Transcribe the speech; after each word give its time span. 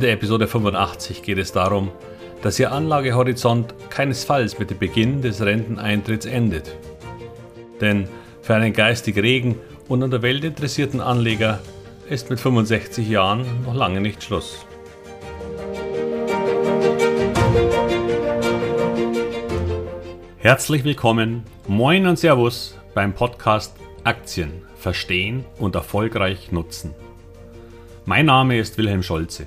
In 0.00 0.06
der 0.06 0.14
Episode 0.14 0.46
85 0.46 1.22
geht 1.22 1.36
es 1.36 1.52
darum, 1.52 1.90
dass 2.40 2.58
Ihr 2.58 2.72
Anlagehorizont 2.72 3.74
keinesfalls 3.90 4.58
mit 4.58 4.70
dem 4.70 4.78
Beginn 4.78 5.20
des 5.20 5.42
Renteneintritts 5.42 6.24
endet. 6.24 6.74
Denn 7.82 8.08
für 8.40 8.54
einen 8.54 8.72
geistig 8.72 9.18
regen 9.18 9.60
und 9.88 10.02
an 10.02 10.10
der 10.10 10.22
Welt 10.22 10.42
interessierten 10.42 11.02
Anleger 11.02 11.60
ist 12.08 12.30
mit 12.30 12.40
65 12.40 13.10
Jahren 13.10 13.44
noch 13.66 13.74
lange 13.74 14.00
nicht 14.00 14.24
Schluss. 14.24 14.64
Herzlich 20.38 20.82
willkommen, 20.84 21.44
moin 21.68 22.06
und 22.06 22.18
Servus 22.18 22.74
beim 22.94 23.12
Podcast 23.12 23.76
Aktien 24.04 24.62
verstehen 24.76 25.44
und 25.58 25.74
erfolgreich 25.74 26.52
nutzen. 26.52 26.94
Mein 28.06 28.24
Name 28.24 28.58
ist 28.58 28.78
Wilhelm 28.78 29.02
Scholze. 29.02 29.46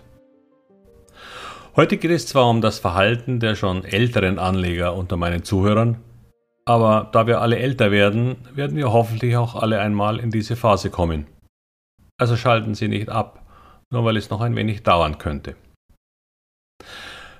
Heute 1.73 1.95
geht 1.95 2.11
es 2.11 2.27
zwar 2.27 2.49
um 2.49 2.59
das 2.59 2.79
Verhalten 2.79 3.39
der 3.39 3.55
schon 3.55 3.85
älteren 3.85 4.39
Anleger 4.39 4.93
unter 4.93 5.15
meinen 5.15 5.45
Zuhörern, 5.45 6.01
aber 6.65 7.09
da 7.13 7.27
wir 7.27 7.39
alle 7.39 7.59
älter 7.59 7.91
werden, 7.91 8.35
werden 8.53 8.75
wir 8.75 8.91
hoffentlich 8.91 9.37
auch 9.37 9.55
alle 9.55 9.79
einmal 9.79 10.19
in 10.19 10.31
diese 10.31 10.57
Phase 10.57 10.89
kommen. 10.89 11.27
Also 12.17 12.35
schalten 12.35 12.75
Sie 12.75 12.89
nicht 12.89 13.07
ab, 13.07 13.45
nur 13.89 14.03
weil 14.03 14.17
es 14.17 14.29
noch 14.29 14.41
ein 14.41 14.57
wenig 14.57 14.83
dauern 14.83 15.17
könnte. 15.17 15.55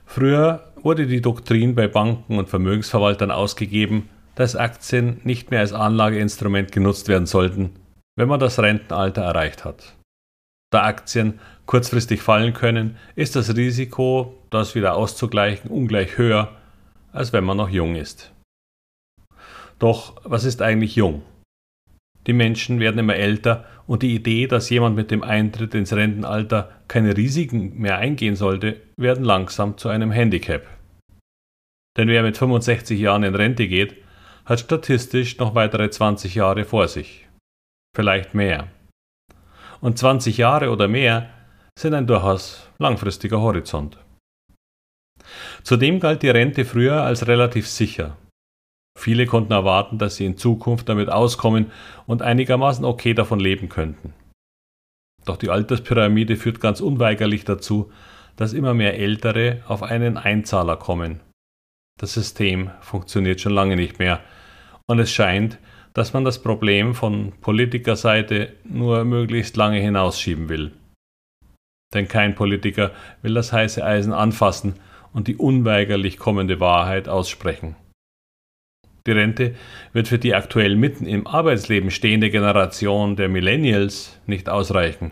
Früher 0.05 0.71
wurde 0.81 1.07
die 1.07 1.21
Doktrin 1.21 1.75
bei 1.75 1.89
Banken 1.89 2.39
und 2.39 2.47
Vermögensverwaltern 2.47 3.31
ausgegeben, 3.31 4.09
dass 4.35 4.55
Aktien 4.55 5.19
nicht 5.25 5.51
mehr 5.51 5.59
als 5.59 5.73
Anlageinstrument 5.73 6.71
genutzt 6.71 7.09
werden 7.09 7.27
sollten, 7.27 7.71
wenn 8.15 8.29
man 8.29 8.39
das 8.39 8.59
Rentenalter 8.59 9.23
erreicht 9.23 9.65
hat. 9.65 9.93
Da 10.71 10.83
Aktien 10.83 11.39
kurzfristig 11.65 12.21
fallen 12.21 12.53
können, 12.53 12.97
ist 13.15 13.35
das 13.35 13.55
Risiko, 13.55 14.41
das 14.49 14.73
wieder 14.73 14.95
auszugleichen, 14.95 15.69
ungleich 15.69 16.17
höher, 16.17 16.57
als 17.11 17.33
wenn 17.33 17.43
man 17.43 17.57
noch 17.57 17.69
jung 17.69 17.95
ist. 17.95 18.31
Doch 19.79 20.15
was 20.23 20.43
ist 20.43 20.61
eigentlich 20.61 20.95
jung? 20.95 21.23
Die 22.27 22.33
Menschen 22.33 22.79
werden 22.79 22.99
immer 22.99 23.15
älter 23.15 23.65
und 23.87 24.03
die 24.03 24.15
Idee, 24.15 24.47
dass 24.47 24.69
jemand 24.69 24.95
mit 24.95 25.11
dem 25.11 25.23
Eintritt 25.23 25.73
ins 25.73 25.91
Rentenalter 25.91 26.69
keine 26.87 27.17
Risiken 27.17 27.79
mehr 27.79 27.97
eingehen 27.97 28.35
sollte, 28.35 28.79
werden 28.95 29.25
langsam 29.25 29.77
zu 29.77 29.89
einem 29.89 30.11
Handicap. 30.11 30.67
Denn 31.97 32.07
wer 32.07 32.23
mit 32.23 32.37
65 32.37 32.99
Jahren 32.99 33.23
in 33.23 33.35
Rente 33.35 33.67
geht, 33.67 33.95
hat 34.45 34.59
statistisch 34.59 35.37
noch 35.37 35.55
weitere 35.55 35.89
20 35.89 36.35
Jahre 36.35 36.63
vor 36.63 36.87
sich. 36.87 37.27
Vielleicht 37.95 38.33
mehr. 38.33 38.67
Und 39.81 39.97
20 39.97 40.37
Jahre 40.37 40.69
oder 40.69 40.87
mehr 40.87 41.29
sind 41.77 41.93
ein 41.93 42.07
durchaus 42.07 42.69
langfristiger 42.77 43.41
Horizont. 43.41 43.97
Zudem 45.63 45.99
galt 45.99 46.23
die 46.23 46.29
Rente 46.29 46.65
früher 46.65 47.01
als 47.01 47.27
relativ 47.27 47.67
sicher. 47.67 48.17
Viele 48.97 49.25
konnten 49.25 49.53
erwarten, 49.53 49.97
dass 49.97 50.17
sie 50.17 50.25
in 50.25 50.37
Zukunft 50.37 50.89
damit 50.89 51.09
auskommen 51.09 51.71
und 52.05 52.21
einigermaßen 52.21 52.85
okay 52.85 53.13
davon 53.13 53.39
leben 53.39 53.69
könnten. 53.69 54.13
Doch 55.25 55.37
die 55.37 55.49
Alterspyramide 55.49 56.35
führt 56.35 56.59
ganz 56.59 56.81
unweigerlich 56.81 57.45
dazu, 57.45 57.91
dass 58.35 58.53
immer 58.53 58.73
mehr 58.73 58.97
Ältere 58.97 59.63
auf 59.67 59.83
einen 59.83 60.17
Einzahler 60.17 60.77
kommen. 60.77 61.19
Das 61.99 62.13
System 62.13 62.71
funktioniert 62.81 63.41
schon 63.41 63.53
lange 63.53 63.75
nicht 63.75 63.99
mehr 63.99 64.21
und 64.87 64.99
es 64.99 65.11
scheint, 65.11 65.59
dass 65.93 66.13
man 66.13 66.23
das 66.23 66.41
Problem 66.41 66.95
von 66.95 67.33
Politikerseite 67.41 68.53
nur 68.63 69.03
möglichst 69.03 69.57
lange 69.57 69.79
hinausschieben 69.79 70.49
will. 70.49 70.71
Denn 71.93 72.07
kein 72.07 72.35
Politiker 72.35 72.91
will 73.21 73.33
das 73.33 73.51
heiße 73.51 73.83
Eisen 73.83 74.13
anfassen 74.13 74.75
und 75.13 75.27
die 75.27 75.35
unweigerlich 75.35 76.17
kommende 76.17 76.59
Wahrheit 76.59 77.09
aussprechen. 77.09 77.75
Die 79.07 79.11
Rente 79.11 79.55
wird 79.93 80.07
für 80.07 80.19
die 80.19 80.35
aktuell 80.35 80.75
mitten 80.75 81.05
im 81.05 81.25
Arbeitsleben 81.25 81.89
stehende 81.91 82.29
Generation 82.29 83.15
der 83.15 83.29
Millennials 83.29 84.19
nicht 84.27 84.47
ausreichen. 84.47 85.11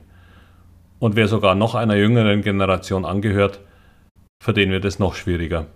Und 0.99 1.15
wer 1.15 1.27
sogar 1.27 1.55
noch 1.55 1.75
einer 1.75 1.95
jüngeren 1.95 2.41
Generation 2.41 3.03
angehört, 3.03 3.59
für 4.41 4.53
den 4.53 4.71
wird 4.71 4.85
es 4.85 4.99
noch 4.99 5.15
schwieriger. 5.15 5.67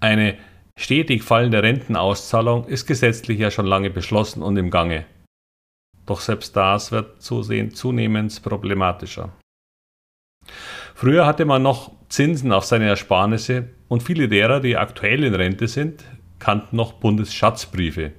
Eine 0.00 0.36
stetig 0.76 1.22
fallende 1.22 1.62
Rentenauszahlung 1.62 2.66
ist 2.66 2.86
gesetzlich 2.86 3.38
ja 3.38 3.50
schon 3.50 3.66
lange 3.66 3.90
beschlossen 3.90 4.42
und 4.42 4.56
im 4.56 4.70
Gange. 4.70 5.06
Doch 6.06 6.20
selbst 6.20 6.56
das 6.56 6.92
wird 6.92 7.22
zusehends 7.22 7.80
zunehmend 7.80 8.42
problematischer. 8.42 9.32
Früher 10.94 11.26
hatte 11.26 11.44
man 11.44 11.62
noch 11.62 11.92
Zinsen 12.08 12.52
auf 12.52 12.64
seine 12.64 12.86
Ersparnisse 12.86 13.70
und 13.88 14.02
viele 14.02 14.28
derer, 14.28 14.60
die 14.60 14.76
aktuell 14.76 15.24
in 15.24 15.34
Rente 15.34 15.66
sind, 15.68 16.04
kannten 16.38 16.76
noch 16.76 16.92
Bundesschatzbriefe 16.94 18.12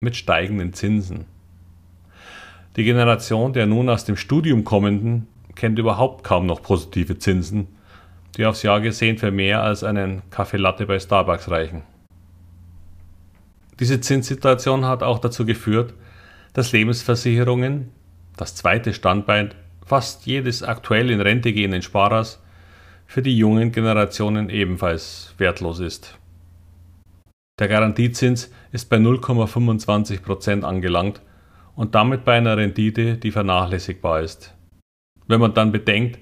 mit 0.00 0.16
steigenden 0.16 0.72
Zinsen. 0.72 1.26
Die 2.76 2.84
Generation 2.84 3.52
der 3.52 3.66
nun 3.66 3.88
aus 3.88 4.04
dem 4.04 4.16
Studium 4.16 4.64
kommenden 4.64 5.26
kennt 5.54 5.78
überhaupt 5.78 6.24
kaum 6.24 6.46
noch 6.46 6.62
positive 6.62 7.18
Zinsen, 7.18 7.68
die 8.36 8.46
aufs 8.46 8.62
Jahr 8.62 8.80
gesehen 8.80 9.18
für 9.18 9.30
mehr 9.30 9.62
als 9.62 9.82
einen 9.82 10.22
Kaffeelatte 10.30 10.86
bei 10.86 10.98
Starbucks 10.98 11.50
reichen. 11.50 11.82
Diese 13.80 14.00
Zinssituation 14.00 14.84
hat 14.84 15.02
auch 15.02 15.18
dazu 15.18 15.44
geführt, 15.44 15.94
dass 16.52 16.72
Lebensversicherungen, 16.72 17.90
das 18.36 18.54
zweite 18.54 18.92
Standbein 18.92 19.54
fast 19.84 20.26
jedes 20.26 20.62
aktuell 20.62 21.10
in 21.10 21.20
Rente 21.20 21.52
gehenden 21.52 21.82
Sparers, 21.82 22.42
für 23.06 23.22
die 23.22 23.36
jungen 23.36 23.72
Generationen 23.72 24.50
ebenfalls 24.50 25.34
wertlos 25.38 25.80
ist. 25.80 26.18
Der 27.58 27.68
Garantiezins 27.68 28.52
ist 28.70 28.90
bei 28.90 28.98
0,25 28.98 30.22
Prozent 30.22 30.64
angelangt 30.64 31.22
und 31.74 31.94
damit 31.94 32.24
bei 32.24 32.34
einer 32.34 32.56
Rendite, 32.56 33.16
die 33.16 33.30
vernachlässigbar 33.30 34.20
ist. 34.20 34.54
Wenn 35.26 35.40
man 35.40 35.54
dann 35.54 35.72
bedenkt, 35.72 36.18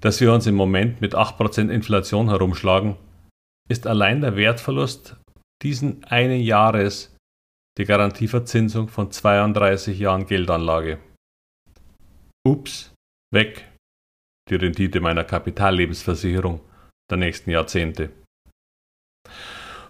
dass 0.00 0.20
wir 0.20 0.32
uns 0.32 0.46
im 0.46 0.54
Moment 0.54 1.00
mit 1.00 1.14
8% 1.14 1.70
Inflation 1.70 2.28
herumschlagen, 2.28 2.96
ist 3.68 3.86
allein 3.86 4.20
der 4.20 4.36
Wertverlust 4.36 5.16
diesen 5.62 6.04
einen 6.04 6.40
Jahres 6.40 7.14
die 7.78 7.84
Garantieverzinsung 7.84 8.88
von 8.88 9.10
32 9.10 9.98
Jahren 9.98 10.26
Geldanlage. 10.26 10.98
Ups, 12.46 12.92
weg 13.32 13.68
die 14.50 14.56
Rendite 14.56 15.00
meiner 15.00 15.24
Kapitallebensversicherung 15.24 16.60
der 17.10 17.18
nächsten 17.18 17.50
Jahrzehnte. 17.50 18.10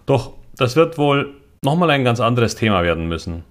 Doch 0.05 0.37
das 0.55 0.75
wird 0.75 0.97
wohl 0.97 1.41
nochmal 1.63 1.89
ein 1.91 2.03
ganz 2.03 2.19
anderes 2.19 2.55
Thema 2.55 2.83
werden 2.83 3.07
müssen, 3.07 3.43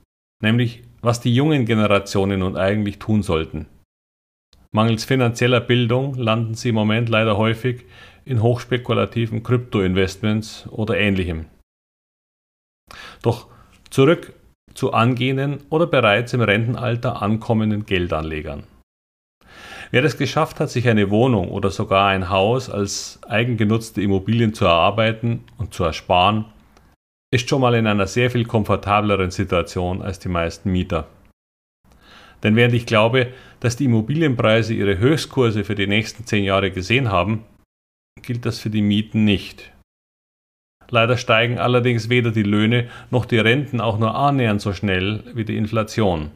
nämlich 0.42 0.82
was 1.00 1.20
die 1.20 1.34
jungen 1.34 1.64
Generationen 1.64 2.40
nun 2.40 2.56
eigentlich 2.56 2.98
tun 2.98 3.22
sollten. 3.22 3.66
Mangels 4.70 5.04
finanzieller 5.04 5.60
Bildung 5.60 6.14
landen 6.14 6.54
sie 6.54 6.70
im 6.70 6.74
Moment 6.74 7.08
leider 7.08 7.38
häufig 7.38 7.86
in 8.24 8.42
hochspekulativen 8.42 9.42
Kryptoinvestments 9.42 10.66
oder 10.68 10.98
ähnlichem. 10.98 11.46
Doch 13.22 13.46
zurück 13.90 14.32
zu 14.74 14.92
angehenden 14.92 15.58
oder 15.70 15.86
bereits 15.86 16.32
im 16.32 16.40
Rentenalter 16.40 17.22
ankommenden 17.22 17.86
Geldanlegern. 17.86 18.64
Wer 19.90 20.04
es 20.04 20.18
geschafft 20.18 20.60
hat, 20.60 20.70
sich 20.70 20.88
eine 20.88 21.10
Wohnung 21.10 21.48
oder 21.48 21.70
sogar 21.70 22.08
ein 22.08 22.28
Haus 22.28 22.68
als 22.68 23.20
eigengenutzte 23.26 24.02
Immobilien 24.02 24.52
zu 24.52 24.66
erarbeiten 24.66 25.44
und 25.56 25.72
zu 25.72 25.84
ersparen, 25.84 26.44
ist 27.30 27.48
schon 27.48 27.60
mal 27.60 27.74
in 27.74 27.86
einer 27.86 28.06
sehr 28.06 28.30
viel 28.30 28.44
komfortableren 28.44 29.30
Situation 29.30 30.02
als 30.02 30.18
die 30.18 30.28
meisten 30.28 30.70
Mieter. 30.70 31.06
Denn 32.42 32.54
während 32.54 32.74
ich 32.74 32.86
glaube, 32.86 33.32
dass 33.60 33.76
die 33.76 33.86
Immobilienpreise 33.86 34.74
ihre 34.74 34.98
Höchstkurse 34.98 35.64
für 35.64 35.74
die 35.74 35.86
nächsten 35.86 36.26
zehn 36.26 36.44
Jahre 36.44 36.70
gesehen 36.70 37.10
haben, 37.10 37.44
gilt 38.22 38.46
das 38.46 38.58
für 38.58 38.70
die 38.70 38.82
Mieten 38.82 39.24
nicht. 39.24 39.72
Leider 40.90 41.16
steigen 41.16 41.58
allerdings 41.58 42.08
weder 42.08 42.30
die 42.30 42.42
Löhne 42.42 42.88
noch 43.10 43.26
die 43.26 43.38
Renten 43.38 43.80
auch 43.80 43.98
nur 43.98 44.14
annähernd 44.14 44.60
so 44.60 44.72
schnell 44.72 45.22
wie 45.34 45.44
die 45.44 45.56
Inflation. 45.56 46.30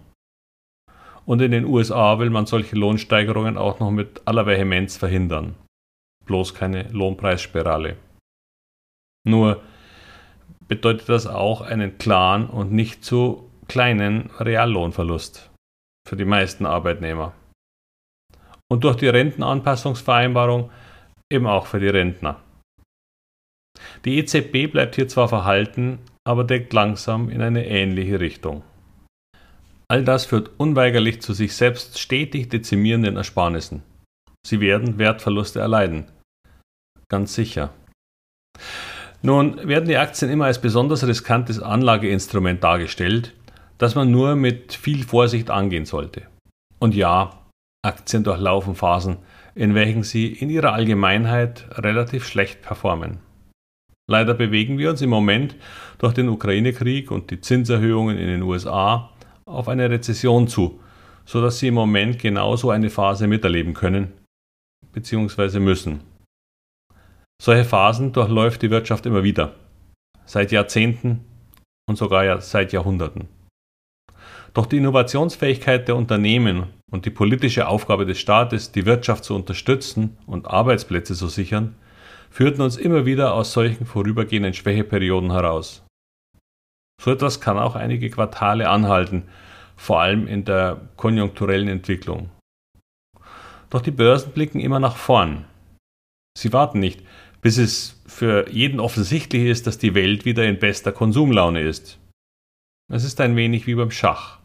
Und 1.24 1.40
in 1.40 1.52
den 1.52 1.64
USA 1.64 2.18
will 2.18 2.30
man 2.30 2.46
solche 2.46 2.76
Lohnsteigerungen 2.76 3.56
auch 3.56 3.80
noch 3.80 3.90
mit 3.90 4.22
aller 4.24 4.46
Vehemenz 4.46 4.96
verhindern. 4.96 5.54
bloß 6.24 6.54
keine 6.54 6.84
Lohnpreisspirale. 6.92 7.96
Nur 9.26 9.60
bedeutet 10.68 11.08
das 11.08 11.26
auch 11.26 11.60
einen 11.60 11.98
klaren 11.98 12.46
und 12.48 12.72
nicht 12.72 13.04
zu 13.04 13.50
kleinen 13.66 14.30
Reallohnverlust 14.38 15.50
für 16.08 16.16
die 16.16 16.24
meisten 16.24 16.64
Arbeitnehmer. 16.64 17.32
Und 18.70 18.84
durch 18.84 18.96
die 18.96 19.08
Rentenanpassungsvereinbarung 19.08 20.70
eben 21.30 21.46
auch 21.46 21.66
für 21.66 21.80
die 21.80 21.88
Rentner. 21.88 22.40
Die 24.04 24.18
EZB 24.18 24.70
bleibt 24.70 24.96
hier 24.96 25.08
zwar 25.08 25.28
verhalten, 25.28 25.98
aber 26.24 26.44
deckt 26.44 26.72
langsam 26.72 27.28
in 27.28 27.42
eine 27.42 27.66
ähnliche 27.66 28.20
Richtung. 28.20 28.62
All 29.88 30.04
das 30.04 30.24
führt 30.24 30.50
unweigerlich 30.58 31.20
zu 31.20 31.34
sich 31.34 31.54
selbst 31.54 31.98
stetig 31.98 32.48
dezimierenden 32.48 33.16
Ersparnissen. 33.16 33.82
Sie 34.46 34.60
werden 34.60 34.98
Wertverluste 34.98 35.60
erleiden. 35.60 36.06
Ganz 37.08 37.34
sicher. 37.34 37.70
Nun 39.20 39.68
werden 39.68 39.88
die 39.88 39.98
Aktien 39.98 40.30
immer 40.30 40.46
als 40.46 40.60
besonders 40.60 41.06
riskantes 41.06 41.60
Anlageinstrument 41.60 42.64
dargestellt, 42.64 43.34
das 43.78 43.94
man 43.94 44.10
nur 44.10 44.34
mit 44.34 44.72
viel 44.72 45.04
Vorsicht 45.04 45.50
angehen 45.50 45.84
sollte. 45.84 46.22
Und 46.78 46.94
ja, 46.94 47.38
Aktien 47.84 48.24
durchlaufen 48.24 48.74
Phasen, 48.74 49.18
in 49.54 49.74
welchen 49.74 50.02
sie 50.02 50.26
in 50.32 50.50
ihrer 50.50 50.72
Allgemeinheit 50.72 51.66
relativ 51.78 52.26
schlecht 52.26 52.62
performen. 52.62 53.18
Leider 54.10 54.34
bewegen 54.34 54.78
wir 54.78 54.90
uns 54.90 55.00
im 55.00 55.10
Moment 55.10 55.56
durch 55.98 56.12
den 56.12 56.28
Ukraine-Krieg 56.28 57.10
und 57.10 57.30
die 57.30 57.40
Zinserhöhungen 57.40 58.18
in 58.18 58.26
den 58.26 58.42
USA 58.42 59.10
auf 59.44 59.68
eine 59.68 59.88
Rezession 59.90 60.48
zu, 60.48 60.80
sodass 61.24 61.58
sie 61.58 61.68
im 61.68 61.74
Moment 61.74 62.18
genauso 62.18 62.70
eine 62.70 62.90
Phase 62.90 63.26
miterleben 63.26 63.74
können 63.74 64.12
bzw. 64.92 65.60
müssen. 65.60 66.00
Solche 67.40 67.64
Phasen 67.64 68.12
durchläuft 68.12 68.62
die 68.62 68.70
Wirtschaft 68.70 69.06
immer 69.06 69.24
wieder, 69.24 69.54
seit 70.24 70.52
Jahrzehnten 70.52 71.24
und 71.88 71.96
sogar 71.96 72.40
seit 72.40 72.72
Jahrhunderten. 72.72 73.28
Doch 74.54 74.66
die 74.66 74.76
Innovationsfähigkeit 74.76 75.88
der 75.88 75.96
Unternehmen 75.96 76.66
und 76.90 77.06
die 77.06 77.10
politische 77.10 77.66
Aufgabe 77.66 78.04
des 78.04 78.18
Staates, 78.20 78.70
die 78.70 78.84
Wirtschaft 78.84 79.24
zu 79.24 79.34
unterstützen 79.34 80.18
und 80.26 80.46
Arbeitsplätze 80.46 81.14
zu 81.14 81.28
sichern, 81.28 81.74
führten 82.32 82.62
uns 82.62 82.78
immer 82.78 83.04
wieder 83.04 83.34
aus 83.34 83.52
solchen 83.52 83.84
vorübergehenden 83.84 84.54
Schwächeperioden 84.54 85.32
heraus. 85.32 85.84
So 87.00 87.12
etwas 87.12 87.40
kann 87.40 87.58
auch 87.58 87.76
einige 87.76 88.08
Quartale 88.08 88.70
anhalten, 88.70 89.28
vor 89.76 90.00
allem 90.00 90.26
in 90.26 90.44
der 90.44 90.80
konjunkturellen 90.96 91.68
Entwicklung. 91.68 92.30
Doch 93.68 93.82
die 93.82 93.90
Börsen 93.90 94.32
blicken 94.32 94.60
immer 94.60 94.80
nach 94.80 94.96
vorn. 94.96 95.44
Sie 96.38 96.52
warten 96.52 96.80
nicht, 96.80 97.02
bis 97.42 97.58
es 97.58 98.02
für 98.06 98.48
jeden 98.50 98.80
offensichtlich 98.80 99.44
ist, 99.44 99.66
dass 99.66 99.76
die 99.76 99.94
Welt 99.94 100.24
wieder 100.24 100.44
in 100.44 100.58
bester 100.58 100.92
Konsumlaune 100.92 101.60
ist. 101.60 101.98
Es 102.90 103.04
ist 103.04 103.20
ein 103.20 103.36
wenig 103.36 103.66
wie 103.66 103.74
beim 103.74 103.90
Schach. 103.90 104.38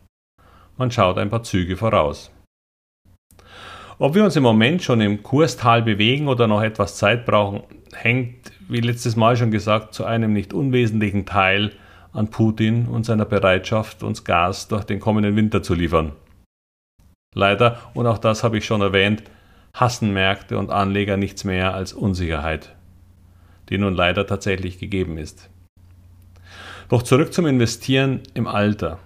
Man 0.78 0.92
schaut 0.92 1.18
ein 1.18 1.30
paar 1.30 1.44
Züge 1.44 1.78
voraus. 1.78 2.32
Ob 4.00 4.14
wir 4.14 4.24
uns 4.24 4.36
im 4.36 4.44
Moment 4.44 4.84
schon 4.84 5.02
im 5.02 5.24
Kurstal 5.24 5.82
bewegen 5.82 6.28
oder 6.28 6.46
noch 6.46 6.62
etwas 6.62 6.98
Zeit 6.98 7.26
brauchen, 7.26 7.64
hängt, 7.94 8.52
wie 8.70 8.80
letztes 8.80 9.16
Mal 9.16 9.36
schon 9.36 9.50
gesagt, 9.50 9.96
zu 9.96 10.06
einem 10.06 10.34
nicht 10.34 10.54
unwesentlichen 10.54 11.26
Teil 11.26 11.72
an 12.14 12.30
Putin 12.30 12.88
und 12.88 13.08
seiner 13.08 13.26
Bereitschaft, 13.26 14.04
uns 14.04 14.24
Gas 14.24 14.68
durch 14.68 14.84
den 14.84 15.00
kommenden 15.00 15.36
Winter 15.36 15.64
zu 15.64 15.74
liefern. 15.74 16.12
Leider, 17.34 17.80
und 17.96 18.06
auch 18.06 18.20
das 18.20 18.44
habe 18.44 18.60
ich 18.60 18.66
schon 18.66 18.82
erwähnt, 18.82 19.24
hassen 19.74 20.14
Märkte 20.14 20.60
und 20.60 20.70
Anleger 20.70 21.18
nichts 21.18 21.44
mehr 21.44 21.74
als 21.74 21.94
Unsicherheit, 21.94 22.76
die 23.70 23.80
nun 23.80 23.96
leider 23.96 24.28
tatsächlich 24.28 24.78
gegeben 24.78 25.18
ist. 25.18 25.50
Doch 26.90 27.02
zurück 27.02 27.34
zum 27.34 27.48
Investieren 27.48 28.22
im 28.36 28.46
Alter. 28.46 29.00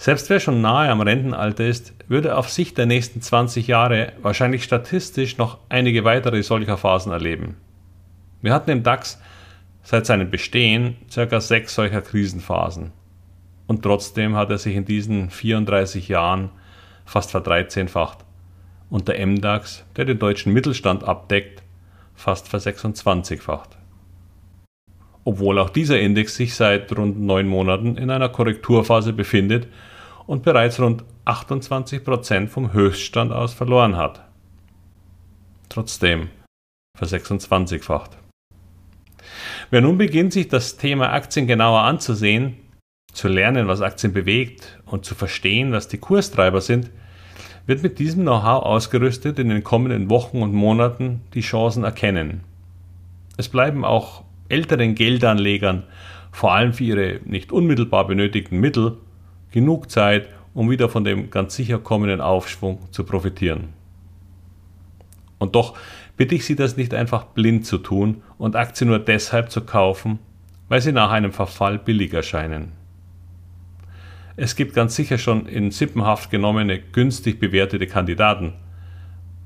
Selbst 0.00 0.30
wer 0.30 0.38
schon 0.38 0.60
nahe 0.60 0.90
am 0.90 1.00
Rentenalter 1.00 1.66
ist, 1.66 1.92
würde 2.06 2.36
auf 2.36 2.48
Sicht 2.50 2.78
der 2.78 2.86
nächsten 2.86 3.20
20 3.20 3.66
Jahre 3.66 4.12
wahrscheinlich 4.22 4.62
statistisch 4.62 5.38
noch 5.38 5.58
einige 5.68 6.04
weitere 6.04 6.40
solcher 6.44 6.76
Phasen 6.76 7.10
erleben. 7.10 7.56
Wir 8.40 8.54
hatten 8.54 8.70
im 8.70 8.84
DAX 8.84 9.20
seit 9.82 10.06
seinem 10.06 10.30
Bestehen 10.30 10.96
ca. 11.12 11.40
sechs 11.40 11.74
solcher 11.74 12.00
Krisenphasen. 12.00 12.92
Und 13.66 13.82
trotzdem 13.82 14.36
hat 14.36 14.50
er 14.50 14.58
sich 14.58 14.76
in 14.76 14.84
diesen 14.84 15.30
34 15.30 16.06
Jahren 16.06 16.50
fast 17.04 17.32
verdreizehnfacht. 17.32 18.18
Und 18.90 19.08
der 19.08 19.26
MDAX, 19.26 19.84
der 19.96 20.04
den 20.04 20.20
deutschen 20.20 20.52
Mittelstand 20.52 21.02
abdeckt, 21.02 21.64
fast 22.14 22.46
versechsundzwanzigfacht. 22.48 23.76
Obwohl 25.24 25.58
auch 25.58 25.70
dieser 25.70 26.00
Index 26.00 26.36
sich 26.36 26.54
seit 26.54 26.96
rund 26.96 27.20
neun 27.20 27.48
Monaten 27.48 27.96
in 27.96 28.10
einer 28.10 28.28
Korrekturphase 28.28 29.12
befindet 29.12 29.66
und 30.28 30.42
bereits 30.42 30.78
rund 30.78 31.04
28% 31.24 32.48
vom 32.48 32.74
Höchststand 32.74 33.32
aus 33.32 33.54
verloren 33.54 33.96
hat. 33.96 34.22
Trotzdem 35.70 36.28
versechsundzwanzigfacht. 36.96 38.18
Wer 39.70 39.80
nun 39.80 39.96
beginnt, 39.96 40.34
sich 40.34 40.48
das 40.48 40.76
Thema 40.76 41.12
Aktien 41.12 41.46
genauer 41.46 41.80
anzusehen, 41.80 42.56
zu 43.12 43.28
lernen, 43.28 43.68
was 43.68 43.80
Aktien 43.80 44.12
bewegt 44.12 44.78
und 44.84 45.06
zu 45.06 45.14
verstehen, 45.14 45.72
was 45.72 45.88
die 45.88 45.98
Kurstreiber 45.98 46.60
sind, 46.60 46.90
wird 47.66 47.82
mit 47.82 47.98
diesem 47.98 48.22
Know-how 48.22 48.64
ausgerüstet 48.64 49.38
in 49.38 49.48
den 49.48 49.64
kommenden 49.64 50.10
Wochen 50.10 50.42
und 50.42 50.52
Monaten 50.52 51.22
die 51.32 51.40
Chancen 51.40 51.84
erkennen. 51.84 52.42
Es 53.38 53.48
bleiben 53.48 53.82
auch 53.82 54.24
älteren 54.50 54.94
Geldanlegern, 54.94 55.84
vor 56.32 56.52
allem 56.52 56.74
für 56.74 56.84
ihre 56.84 57.20
nicht 57.24 57.50
unmittelbar 57.50 58.06
benötigten 58.06 58.60
Mittel, 58.60 58.98
genug 59.50 59.90
Zeit, 59.90 60.28
um 60.54 60.70
wieder 60.70 60.88
von 60.88 61.04
dem 61.04 61.30
ganz 61.30 61.54
sicher 61.54 61.78
kommenden 61.78 62.20
Aufschwung 62.20 62.80
zu 62.90 63.04
profitieren. 63.04 63.68
Und 65.38 65.54
doch 65.54 65.76
bitte 66.16 66.34
ich 66.34 66.44
Sie, 66.44 66.56
das 66.56 66.76
nicht 66.76 66.94
einfach 66.94 67.24
blind 67.26 67.64
zu 67.64 67.78
tun 67.78 68.22
und 68.38 68.56
Aktien 68.56 68.88
nur 68.88 68.98
deshalb 68.98 69.50
zu 69.50 69.60
kaufen, 69.60 70.18
weil 70.68 70.80
sie 70.80 70.92
nach 70.92 71.10
einem 71.10 71.32
Verfall 71.32 71.78
billig 71.78 72.12
erscheinen. 72.12 72.72
Es 74.36 74.54
gibt 74.54 74.74
ganz 74.74 74.94
sicher 74.94 75.18
schon 75.18 75.46
in 75.46 75.70
Sippenhaft 75.70 76.30
genommene, 76.30 76.78
günstig 76.78 77.40
bewertete 77.40 77.86
Kandidaten, 77.86 78.52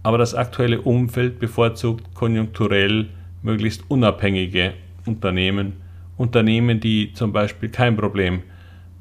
aber 0.02 0.18
das 0.18 0.34
aktuelle 0.34 0.82
Umfeld 0.82 1.38
bevorzugt 1.38 2.14
konjunkturell 2.14 3.08
möglichst 3.42 3.84
unabhängige 3.88 4.74
Unternehmen, 5.06 5.74
Unternehmen, 6.16 6.80
die 6.80 7.12
zum 7.14 7.32
Beispiel 7.32 7.70
kein 7.70 7.96
Problem 7.96 8.42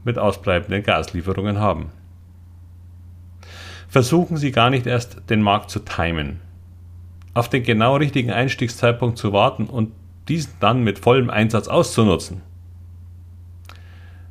mit 0.04 0.18
ausbleibenden 0.18 0.84
Gaslieferungen 0.84 1.60
haben. 1.60 1.90
Versuchen 3.88 4.38
Sie 4.38 4.52
gar 4.52 4.70
nicht 4.70 4.88
erst 4.88 5.30
den 5.30 5.42
Markt 5.42 5.70
zu 5.70 5.80
timen. 5.80 6.40
Auf 7.34 7.50
den 7.50 7.64
genau 7.64 7.98
richtigen 7.98 8.32
Einstiegszeitpunkt 8.32 9.18
zu 9.18 9.34
warten 9.34 9.66
und 9.66 9.92
diesen 10.28 10.54
dann 10.60 10.84
mit 10.84 11.00
vollem 11.00 11.30
Einsatz 11.30 11.68
auszunutzen. 11.68 12.42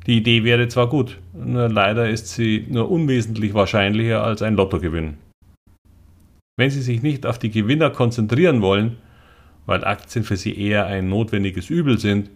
Die 0.06 0.16
Idee 0.16 0.44
wäre 0.44 0.68
zwar 0.68 0.88
gut, 0.88 1.18
nur 1.34 1.68
leider 1.68 2.08
ist 2.08 2.28
sie 2.28 2.66
nur 2.68 2.90
unwesentlich 2.90 3.52
wahrscheinlicher 3.52 4.24
als 4.24 4.42
ein 4.42 4.54
Lottogewinn. 4.54 5.18
Wenn 6.56 6.70
Sie 6.70 6.82
sich 6.82 7.02
nicht 7.02 7.24
auf 7.26 7.38
die 7.38 7.50
Gewinner 7.50 7.90
konzentrieren 7.90 8.60
wollen, 8.60 8.96
weil 9.66 9.84
Aktien 9.84 10.24
für 10.24 10.36
Sie 10.36 10.58
eher 10.58 10.86
ein 10.86 11.08
notwendiges 11.08 11.70
Übel 11.70 11.98
sind, 11.98 12.30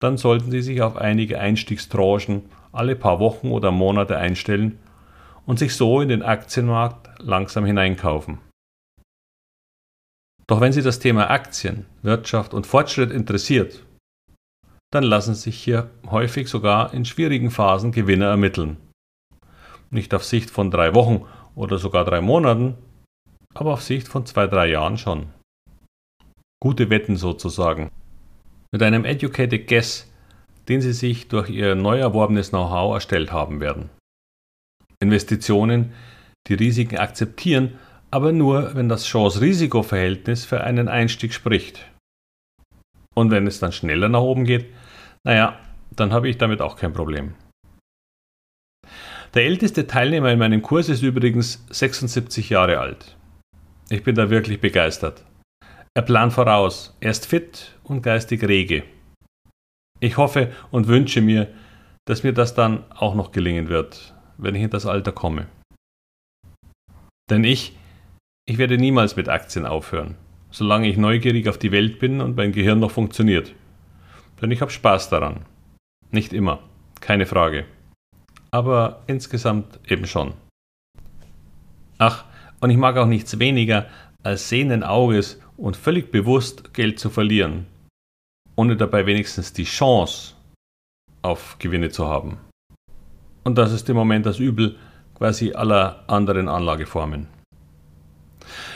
dann 0.00 0.16
sollten 0.16 0.50
Sie 0.50 0.62
sich 0.62 0.82
auf 0.82 0.96
einige 0.96 1.38
Einstiegstranchen 1.38 2.46
alle 2.72 2.96
paar 2.96 3.20
Wochen 3.20 3.48
oder 3.50 3.70
Monate 3.70 4.16
einstellen 4.16 4.78
und 5.46 5.58
sich 5.58 5.74
so 5.76 6.00
in 6.00 6.08
den 6.08 6.22
Aktienmarkt 6.22 7.10
langsam 7.20 7.64
hineinkaufen. 7.64 8.38
Doch 10.46 10.60
wenn 10.60 10.72
Sie 10.72 10.82
das 10.82 10.98
Thema 10.98 11.30
Aktien, 11.30 11.86
Wirtschaft 12.02 12.54
und 12.54 12.66
Fortschritt 12.66 13.10
interessiert, 13.10 13.84
dann 14.90 15.04
lassen 15.04 15.34
sich 15.34 15.56
hier 15.56 15.90
häufig 16.10 16.48
sogar 16.48 16.92
in 16.92 17.04
schwierigen 17.04 17.50
Phasen 17.50 17.92
Gewinner 17.92 18.26
ermitteln. 18.26 18.76
Nicht 19.90 20.14
auf 20.14 20.24
Sicht 20.24 20.50
von 20.50 20.70
drei 20.70 20.94
Wochen 20.94 21.26
oder 21.54 21.78
sogar 21.78 22.04
drei 22.04 22.20
Monaten, 22.20 22.76
aber 23.54 23.74
auf 23.74 23.82
Sicht 23.82 24.08
von 24.08 24.26
zwei, 24.26 24.46
drei 24.46 24.68
Jahren 24.68 24.98
schon. 24.98 25.26
Gute 26.60 26.90
Wetten 26.90 27.16
sozusagen 27.16 27.90
mit 28.72 28.82
einem 28.82 29.04
Educated 29.04 29.66
Guess, 29.66 30.10
den 30.68 30.80
Sie 30.80 30.92
sich 30.92 31.28
durch 31.28 31.50
Ihr 31.50 31.74
neu 31.74 31.98
erworbenes 31.98 32.50
Know-how 32.50 32.94
erstellt 32.94 33.32
haben 33.32 33.60
werden. 33.60 33.90
Investitionen, 35.00 35.92
die 36.46 36.54
Risiken 36.54 36.98
akzeptieren, 36.98 37.78
aber 38.10 38.32
nur, 38.32 38.74
wenn 38.74 38.88
das 38.88 39.04
Chance-Risiko-Verhältnis 39.06 40.44
für 40.44 40.62
einen 40.62 40.88
Einstieg 40.88 41.32
spricht. 41.32 41.86
Und 43.14 43.30
wenn 43.30 43.46
es 43.46 43.60
dann 43.60 43.72
schneller 43.72 44.08
nach 44.08 44.20
oben 44.20 44.44
geht, 44.44 44.66
naja, 45.24 45.58
dann 45.90 46.12
habe 46.12 46.28
ich 46.28 46.38
damit 46.38 46.60
auch 46.60 46.76
kein 46.76 46.92
Problem. 46.92 47.34
Der 49.34 49.44
älteste 49.44 49.86
Teilnehmer 49.86 50.32
in 50.32 50.38
meinem 50.38 50.62
Kurs 50.62 50.88
ist 50.88 51.02
übrigens 51.02 51.64
76 51.70 52.50
Jahre 52.50 52.78
alt. 52.78 53.16
Ich 53.88 54.02
bin 54.02 54.14
da 54.14 54.30
wirklich 54.30 54.60
begeistert. 54.60 55.24
Er 55.94 56.02
plant 56.02 56.32
voraus, 56.32 56.96
er 57.00 57.10
ist 57.10 57.26
fit 57.26 57.76
und 57.90 58.02
geistig 58.02 58.44
rege. 58.44 58.84
Ich 59.98 60.16
hoffe 60.16 60.52
und 60.70 60.86
wünsche 60.86 61.20
mir, 61.20 61.48
dass 62.06 62.22
mir 62.22 62.32
das 62.32 62.54
dann 62.54 62.84
auch 62.90 63.14
noch 63.14 63.32
gelingen 63.32 63.68
wird, 63.68 64.14
wenn 64.38 64.54
ich 64.54 64.62
in 64.62 64.70
das 64.70 64.86
Alter 64.86 65.12
komme. 65.12 65.46
Denn 67.28 67.44
ich, 67.44 67.76
ich 68.48 68.58
werde 68.58 68.78
niemals 68.78 69.16
mit 69.16 69.28
Aktien 69.28 69.66
aufhören, 69.66 70.14
solange 70.50 70.88
ich 70.88 70.96
neugierig 70.96 71.48
auf 71.48 71.58
die 71.58 71.72
Welt 71.72 71.98
bin 71.98 72.20
und 72.20 72.36
mein 72.36 72.52
Gehirn 72.52 72.78
noch 72.78 72.92
funktioniert. 72.92 73.54
Denn 74.40 74.50
ich 74.50 74.60
habe 74.60 74.70
Spaß 74.70 75.10
daran. 75.10 75.44
Nicht 76.10 76.32
immer, 76.32 76.60
keine 77.00 77.26
Frage. 77.26 77.66
Aber 78.52 79.02
insgesamt 79.06 79.78
eben 79.88 80.06
schon. 80.06 80.34
Ach, 81.98 82.24
und 82.60 82.70
ich 82.70 82.76
mag 82.76 82.96
auch 82.96 83.06
nichts 83.06 83.38
weniger, 83.38 83.86
als 84.22 84.48
sehenden 84.48 84.82
Auges 84.82 85.40
und 85.56 85.76
völlig 85.76 86.10
bewusst 86.10 86.72
Geld 86.72 86.98
zu 86.98 87.10
verlieren, 87.10 87.66
ohne 88.60 88.76
dabei 88.76 89.06
wenigstens 89.06 89.54
die 89.54 89.64
Chance 89.64 90.34
auf 91.22 91.56
Gewinne 91.58 91.88
zu 91.88 92.06
haben. 92.06 92.36
Und 93.42 93.56
das 93.56 93.72
ist 93.72 93.88
im 93.88 93.96
Moment 93.96 94.26
das 94.26 94.38
Übel 94.38 94.76
quasi 95.14 95.54
aller 95.54 96.04
anderen 96.08 96.46
Anlageformen. 96.46 97.26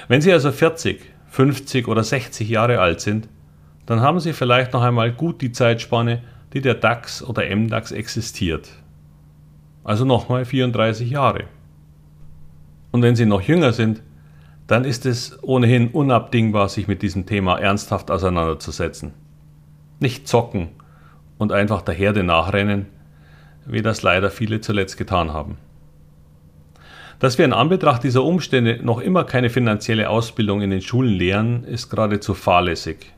Wenn 0.09 0.23
Sie 0.23 0.33
also 0.33 0.53
40, 0.53 1.03
50 1.27 1.87
oder 1.87 2.03
60 2.03 2.49
Jahre 2.49 2.81
alt 2.81 3.03
sind, 3.03 3.29
dann 3.85 4.01
haben 4.01 4.21
Sie 4.21 4.33
vielleicht 4.33 4.73
noch 4.73 4.81
einmal 4.81 5.13
gut 5.13 5.43
die 5.43 5.53
Zeitspanne, 5.53 6.23
die 6.55 6.63
der 6.63 6.77
DAX 6.77 7.23
oder 7.23 7.43
MDAX 7.55 7.93
existiert. 7.93 8.71
Also 9.83 10.07
nochmal 10.07 10.47
34 10.47 11.11
Jahre. 11.11 11.45
Und 12.91 13.03
wenn 13.03 13.17
Sie 13.17 13.27
noch 13.27 13.43
jünger 13.43 13.75
sind, 13.75 14.03
dann 14.67 14.87
ist 14.87 15.05
es 15.05 15.39
ohnehin 15.43 15.89
unabdingbar, 15.89 16.71
sich 16.71 16.89
mit 16.89 17.03
diesem 17.03 17.27
Thema 17.27 17.59
ernsthaft 17.59 18.11
auseinanderzusetzen. 18.11 19.13
Nicht 20.01 20.29
zocken 20.29 20.71
und 21.39 21.53
einfach 21.53 21.83
der 21.83 21.95
Herde 21.95 22.23
nachrennen, 22.23 22.87
wie 23.67 23.83
das 23.83 24.03
leider 24.03 24.31
viele 24.31 24.61
zuletzt 24.61 24.97
getan 24.97 25.33
haben. 25.33 25.59
Dass 27.19 27.39
wir 27.39 27.45
in 27.45 27.53
Anbetracht 27.53 28.03
dieser 28.03 28.23
Umstände 28.25 28.81
noch 28.83 29.01
immer 29.01 29.25
keine 29.25 29.49
finanzielle 29.49 30.11
Ausbildung 30.11 30.61
in 30.63 30.71
den 30.71 30.83
Schulen 30.83 31.15
lehren, 31.15 31.65
ist 31.65 31.89
geradezu 31.89 32.35
fahrlässig. 32.35 33.13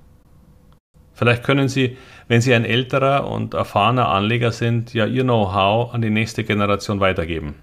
Vielleicht 1.15 1.45
können 1.45 1.69
Sie, 1.69 1.97
wenn 2.29 2.43
Sie 2.43 2.53
ein 2.53 2.67
älterer 2.67 3.27
und 3.27 3.55
erfahrener 3.55 4.09
Anleger 4.09 4.53
sind, 4.53 4.93
ja 4.93 5.07
Ihr 5.07 5.23
Know-how 5.23 5.95
an 5.95 6.03
die 6.03 6.11
nächste 6.11 6.45
Generation 6.45 7.01
weitergeben. 7.01 7.55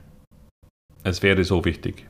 Es 1.04 1.22
wäre 1.22 1.44
so 1.44 1.64
wichtig. 1.64 2.08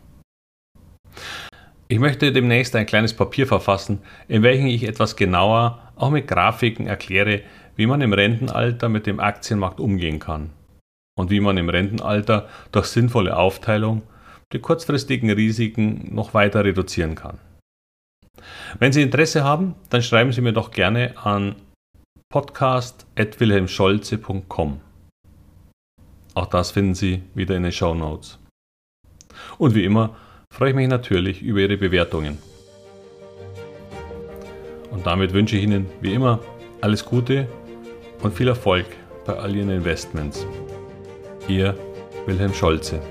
Ich 1.90 2.00
möchte 2.00 2.32
demnächst 2.32 2.76
ein 2.76 2.86
kleines 2.86 3.14
Papier 3.14 3.46
verfassen, 3.46 4.00
in 4.28 4.42
welchem 4.42 4.68
ich 4.68 4.88
etwas 4.88 5.18
genauer, 5.18 5.83
auch 5.96 6.10
mit 6.10 6.28
Grafiken 6.28 6.88
erkläre, 6.88 7.42
wie 7.76 7.88
man 7.88 8.02
im 8.02 8.14
Rentenalter 8.14 8.90
mit 8.90 9.06
dem 9.06 9.20
Aktienmarkt 9.20 9.80
umgehen 9.80 10.18
kann 10.20 10.50
und 11.16 11.30
wie 11.30 11.40
man 11.40 11.58
im 11.58 11.70
Rentenalter 11.70 12.50
durch 12.72 12.88
sinnvolle 12.88 13.38
Aufteilung 13.38 14.02
die 14.52 14.58
kurzfristigen 14.60 15.30
Risiken 15.32 16.14
noch 16.14 16.34
weiter 16.34 16.64
reduzieren 16.64 17.14
kann. 17.16 17.38
Wenn 18.80 18.94
Sie 18.94 19.02
Interesse 19.02 19.44
haben, 19.44 19.76
dann 19.90 20.02
schreiben 20.02 20.32
Sie 20.32 20.40
mir 20.42 20.54
doch 20.54 20.72
gerne 20.72 21.18
an 21.18 21.56
podcast.wilhelmscholze.com. 22.32 24.80
Auch 26.36 26.48
das 26.48 26.72
finden 26.72 26.96
Sie 26.96 27.22
wieder 27.36 27.56
in 27.56 27.62
den 27.64 27.72
Show 27.72 27.94
Notes. 27.94 28.40
Und 29.58 29.76
wie 29.76 29.86
immer 29.86 30.16
freue 30.52 30.70
ich 30.70 30.76
mich 30.76 30.88
natürlich 30.88 31.42
über 31.42 31.60
Ihre 31.60 31.78
Bewertungen. 31.78 32.38
Und 34.94 35.08
damit 35.08 35.34
wünsche 35.34 35.58
ich 35.58 35.64
Ihnen 35.64 35.88
wie 36.02 36.14
immer 36.14 36.40
alles 36.82 37.04
Gute 37.04 37.48
und 38.22 38.34
viel 38.34 38.48
Erfolg 38.48 38.86
bei 39.26 39.34
all 39.34 39.56
Ihren 39.56 39.72
Investments. 39.72 40.46
Ihr 41.48 41.76
Wilhelm 42.28 42.54
Scholze. 42.54 43.02